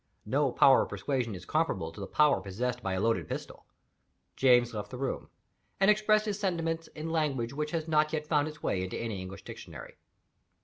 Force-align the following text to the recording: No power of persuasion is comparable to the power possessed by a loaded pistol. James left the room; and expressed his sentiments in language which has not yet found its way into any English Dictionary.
No 0.25 0.51
power 0.51 0.81
of 0.81 0.89
persuasion 0.89 1.35
is 1.35 1.45
comparable 1.45 1.91
to 1.91 1.99
the 1.99 2.07
power 2.07 2.41
possessed 2.41 2.81
by 2.81 2.93
a 2.93 2.99
loaded 2.99 3.27
pistol. 3.29 3.67
James 4.35 4.73
left 4.73 4.89
the 4.89 4.97
room; 4.97 5.29
and 5.79 5.91
expressed 5.91 6.25
his 6.25 6.39
sentiments 6.39 6.87
in 6.95 7.11
language 7.11 7.53
which 7.53 7.69
has 7.69 7.87
not 7.87 8.11
yet 8.11 8.25
found 8.25 8.47
its 8.47 8.63
way 8.63 8.83
into 8.83 8.97
any 8.97 9.21
English 9.21 9.43
Dictionary. 9.43 9.97